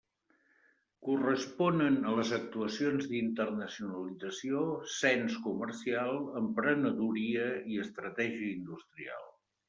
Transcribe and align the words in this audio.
Corresponen 1.07 1.97
a 2.11 2.13
les 2.19 2.31
actuacions 2.37 3.03
d'internacionalització, 3.11 4.63
cens 4.93 5.35
comercial, 5.43 6.17
emprenedoria 6.41 7.45
i 7.75 7.79
estratègia 7.85 8.49
industrial. 8.55 9.29